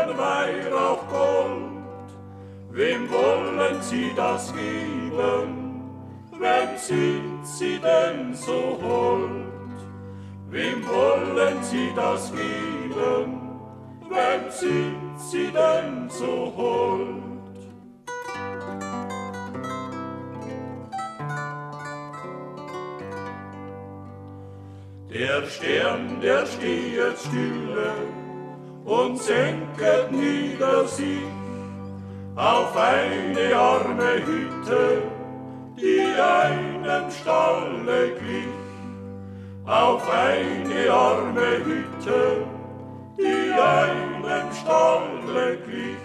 ein 0.00 0.18
Weihrauch 0.18 1.06
Gold. 1.08 2.10
Wem 2.72 3.08
wollen 3.08 3.80
Sie 3.82 4.10
das 4.16 4.52
geben? 4.52 5.80
Wem 6.32 6.76
sind 6.76 7.46
Sie 7.46 7.78
denn 7.78 8.34
so 8.34 8.80
hold? 8.82 9.78
Wem 10.50 10.84
wollen 10.88 11.62
Sie 11.62 11.92
das 11.94 12.32
geben? 12.32 13.60
Wem 14.10 14.50
sind 14.50 15.20
Sie 15.20 15.52
denn 15.52 16.10
so 16.10 16.52
hold? 16.56 17.25
Der 25.36 25.46
Stern, 25.48 26.18
der 26.22 26.46
steht 26.46 27.18
stille 27.18 27.92
und 28.86 29.18
senket 29.18 30.10
nieder 30.10 30.88
sich 30.88 31.28
auf 32.34 32.74
eine 32.74 33.54
arme 33.54 34.14
Hütte, 34.24 35.02
die 35.76 36.00
einem 36.18 37.10
Stalle 37.10 38.12
glich. 38.18 38.48
Auf 39.66 40.10
eine 40.10 40.90
arme 40.90 41.64
Hütte, 41.66 42.46
die 43.18 43.52
einem 43.52 44.52
Stalle 44.54 45.58
glich. 45.66 45.96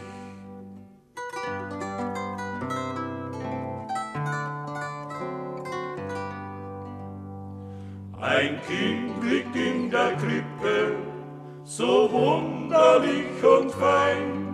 Ein 8.19 8.59
Kind 8.67 9.10
so 11.77 12.11
wunderlich 12.11 13.41
und 13.41 13.71
fein, 13.71 14.45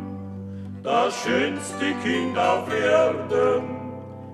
das 0.83 1.23
schönste 1.23 1.91
Kind 2.03 2.37
auf 2.37 2.71
Erden, 2.71 3.63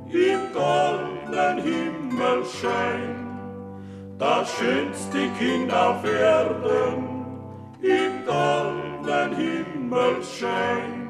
im 0.09 0.41
goldenen 0.51 1.63
Himmelschein. 1.63 3.15
Das 4.19 4.53
schönste 4.57 5.29
Kind 5.39 5.73
auf 5.73 6.03
Erden, 6.03 7.25
im 7.81 8.25
goldenen 8.25 9.33
Himmelschein. 9.37 11.07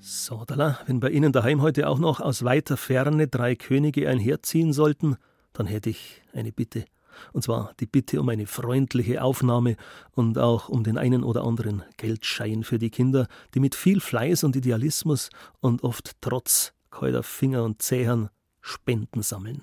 So, 0.00 0.44
Dalla, 0.44 0.80
wenn 0.86 0.98
bei 0.98 1.10
Ihnen 1.10 1.30
daheim 1.32 1.62
heute 1.62 1.88
auch 1.88 2.00
noch 2.00 2.20
aus 2.20 2.42
weiter 2.42 2.76
Ferne 2.76 3.28
drei 3.28 3.54
Könige 3.54 4.08
einherziehen 4.08 4.72
sollten, 4.72 5.18
dann 5.52 5.68
hätte 5.68 5.90
ich 5.90 6.20
eine 6.34 6.50
Bitte. 6.50 6.84
Und 7.32 7.42
zwar 7.42 7.72
die 7.80 7.86
Bitte 7.86 8.20
um 8.20 8.28
eine 8.28 8.46
freundliche 8.46 9.22
Aufnahme 9.22 9.76
und 10.12 10.38
auch 10.38 10.68
um 10.68 10.84
den 10.84 10.98
einen 10.98 11.22
oder 11.22 11.44
anderen 11.44 11.82
Geldschein 11.96 12.64
für 12.64 12.78
die 12.78 12.90
Kinder, 12.90 13.28
die 13.54 13.60
mit 13.60 13.74
viel 13.74 14.00
Fleiß 14.00 14.44
und 14.44 14.56
Idealismus 14.56 15.30
und 15.60 15.82
oft 15.82 16.16
trotz 16.20 16.72
kalter 16.90 17.22
Finger 17.22 17.64
und 17.64 17.82
Zähern 17.82 18.30
Spenden 18.60 19.22
sammeln. 19.22 19.62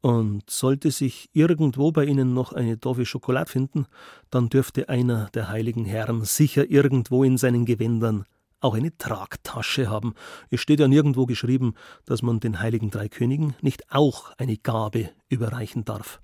Und 0.00 0.48
sollte 0.48 0.90
sich 0.90 1.30
irgendwo 1.32 1.90
bei 1.90 2.04
Ihnen 2.04 2.32
noch 2.32 2.52
eine 2.52 2.76
doofe 2.76 3.06
Schokolade 3.06 3.50
finden, 3.50 3.86
dann 4.30 4.48
dürfte 4.48 4.88
einer 4.88 5.30
der 5.34 5.48
heiligen 5.48 5.84
Herren 5.84 6.24
sicher 6.24 6.70
irgendwo 6.70 7.24
in 7.24 7.38
seinen 7.38 7.64
Gewändern 7.64 8.24
auch 8.60 8.74
eine 8.74 8.96
Tragtasche 8.96 9.88
haben. 9.88 10.14
Es 10.50 10.60
steht 10.60 10.80
ja 10.80 10.88
nirgendwo 10.88 11.26
geschrieben, 11.26 11.74
dass 12.04 12.22
man 12.22 12.40
den 12.40 12.60
heiligen 12.60 12.90
drei 12.90 13.08
Königen 13.08 13.54
nicht 13.60 13.92
auch 13.92 14.32
eine 14.38 14.56
Gabe 14.56 15.10
überreichen 15.28 15.84
darf. 15.84 16.20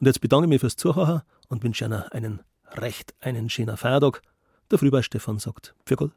Und 0.00 0.06
jetzt 0.06 0.20
bedanke 0.20 0.46
ich 0.46 0.48
mich 0.48 0.60
fürs 0.60 0.76
Zuhören 0.76 1.22
und 1.48 1.62
wünsche 1.62 1.84
Ihnen 1.84 2.02
einen 2.04 2.40
recht 2.72 3.14
einen 3.20 3.50
schönen 3.50 3.76
Feiertag. 3.76 4.22
Der 4.70 4.78
Frühbei 4.78 5.02
Stefan 5.02 5.38
sagt, 5.38 5.74
für 5.84 5.96
Gott. 5.96 6.12